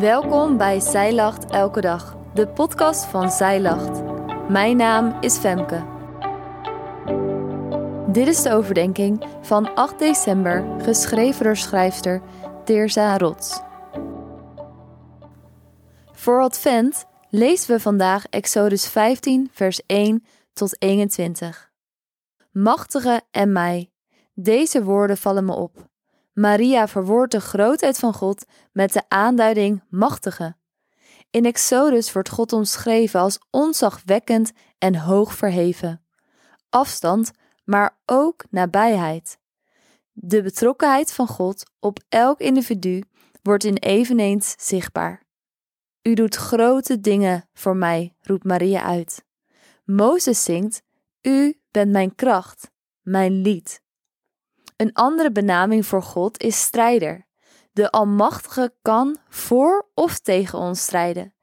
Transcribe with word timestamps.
Welkom 0.00 0.56
bij 0.56 0.80
Zij 0.80 1.14
Lacht 1.14 1.50
Elke 1.50 1.80
Dag, 1.80 2.16
de 2.34 2.48
podcast 2.48 3.04
van 3.04 3.30
Zij 3.30 3.60
Lacht. 3.60 4.02
Mijn 4.48 4.76
naam 4.76 5.16
is 5.20 5.36
Femke. 5.36 5.84
Dit 8.12 8.26
is 8.26 8.42
de 8.42 8.52
overdenking 8.52 9.26
van 9.42 9.74
8 9.74 9.98
december, 9.98 10.80
geschreven 10.82 11.44
door 11.44 11.56
schrijfster 11.56 12.22
Teerza 12.64 13.18
Rots. 13.18 13.60
Voor 16.12 16.40
Advent 16.40 17.06
lezen 17.28 17.74
we 17.74 17.80
vandaag 17.80 18.26
Exodus 18.26 18.88
15, 18.88 19.48
vers 19.52 19.82
1 19.86 20.24
tot 20.52 20.82
21. 20.82 21.70
Machtige 22.52 23.20
en 23.30 23.52
mij, 23.52 23.90
deze 24.34 24.84
woorden 24.84 25.16
vallen 25.16 25.44
me 25.44 25.54
op. 25.54 25.88
Maria 26.36 26.88
verwoordt 26.88 27.32
de 27.32 27.40
grootheid 27.40 27.98
van 27.98 28.14
God 28.14 28.44
met 28.72 28.92
de 28.92 29.02
aanduiding 29.08 29.82
machtige. 29.88 30.56
In 31.30 31.44
Exodus 31.44 32.12
wordt 32.12 32.28
God 32.28 32.52
omschreven 32.52 33.20
als 33.20 33.38
onzagwekkend 33.50 34.52
en 34.78 34.96
hoog 34.96 35.34
verheven. 35.34 36.04
Afstand, 36.68 37.30
maar 37.64 37.98
ook 38.06 38.44
nabijheid. 38.50 39.38
De 40.12 40.42
betrokkenheid 40.42 41.12
van 41.12 41.26
God 41.26 41.70
op 41.80 41.98
elk 42.08 42.40
individu 42.40 43.02
wordt 43.42 43.64
in 43.64 43.76
eveneens 43.76 44.54
zichtbaar. 44.58 45.22
U 46.02 46.14
doet 46.14 46.34
grote 46.34 47.00
dingen 47.00 47.48
voor 47.54 47.76
mij, 47.76 48.14
roept 48.20 48.44
Maria 48.44 48.82
uit. 48.82 49.24
Mozes 49.84 50.44
zingt: 50.44 50.82
U 51.22 51.60
bent 51.70 51.90
mijn 51.90 52.14
kracht, 52.14 52.70
mijn 53.02 53.32
lied. 53.32 53.84
Een 54.76 54.92
andere 54.92 55.32
benaming 55.32 55.86
voor 55.86 56.02
God 56.02 56.42
is 56.42 56.60
strijder. 56.60 57.26
De 57.72 57.90
Almachtige 57.90 58.74
kan 58.82 59.16
voor 59.28 59.88
of 59.94 60.18
tegen 60.18 60.58
ons 60.58 60.82
strijden. 60.82 61.34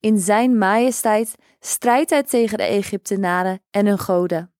In 0.00 0.18
zijn 0.18 0.58
majesteit 0.58 1.34
strijdt 1.60 2.10
hij 2.10 2.22
tegen 2.22 2.58
de 2.58 2.64
Egyptenaren 2.64 3.62
en 3.70 3.86
hun 3.86 3.98
goden. 3.98 4.52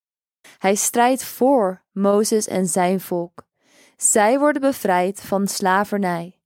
Hij 0.58 0.74
strijdt 0.74 1.24
voor 1.24 1.82
Mozes 1.92 2.46
en 2.46 2.66
zijn 2.66 3.00
volk. 3.00 3.46
Zij 3.96 4.38
worden 4.38 4.60
bevrijd 4.60 5.20
van 5.20 5.46
slavernij. 5.46 6.38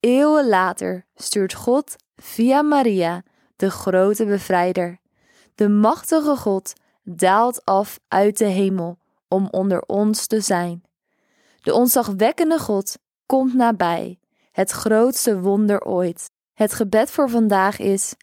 Eeuwen 0.00 0.48
later 0.48 1.06
stuurt 1.14 1.54
God 1.54 1.96
via 2.16 2.62
Maria 2.62 3.22
de 3.56 3.70
grote 3.70 4.24
bevrijder. 4.24 5.00
De 5.54 5.68
machtige 5.68 6.36
God 6.36 6.72
daalt 7.02 7.64
af 7.64 8.00
uit 8.08 8.38
de 8.38 8.44
hemel 8.44 8.98
om 9.28 9.48
onder 9.50 9.82
ons 9.82 10.26
te 10.26 10.40
zijn. 10.40 10.82
De 11.62 11.74
onzagwekkende 11.74 12.58
God 12.58 12.98
komt 13.26 13.54
nabij, 13.54 14.18
het 14.52 14.70
grootste 14.70 15.40
wonder 15.40 15.84
ooit. 15.84 16.30
Het 16.54 16.72
gebed 16.72 17.10
voor 17.10 17.30
vandaag 17.30 17.78
is: 17.78 18.14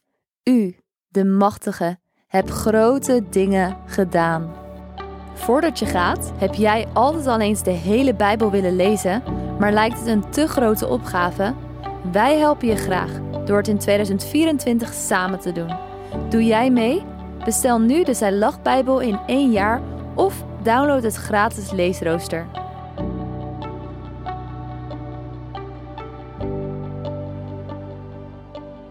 U, 0.44 0.78
de 1.08 1.26
Machtige, 1.26 1.98
hebt 2.28 2.50
grote 2.50 3.24
dingen 3.30 3.78
gedaan. 3.86 4.54
Voordat 5.34 5.80
je 5.80 5.86
gaat, 5.86 6.32
heb 6.38 6.54
jij 6.54 6.88
altijd 6.94 7.28
al 7.28 7.40
eens 7.40 7.64
de 7.64 7.72
hele 7.72 8.16
Bijbel 8.16 8.52
willen 8.52 8.76
lezen, 8.76 9.24
maar 9.60 9.72
lijkt 9.72 10.00
het 10.00 10.08
een 10.08 10.32
te 10.32 10.48
grote 10.48 10.88
opgave? 10.88 11.54
Wij 12.12 12.38
helpen 12.38 12.68
je 12.68 12.76
graag 12.76 13.12
door 13.46 13.58
het 13.58 13.68
in 13.68 13.78
2024 13.78 14.94
samen 14.94 15.40
te 15.40 15.52
doen. 15.52 15.76
Doe 16.30 16.46
jij 16.46 16.72
mee? 16.72 17.06
Bestel 17.46 17.80
nu 17.80 18.04
de 18.04 18.14
Zij 18.14 18.34
Lach 18.34 18.62
Bijbel 18.62 19.00
in 19.00 19.20
één 19.26 19.52
jaar 19.52 19.82
of 20.16 20.44
download 20.64 21.04
het 21.04 21.16
gratis 21.16 21.72
leesrooster. 21.72 22.67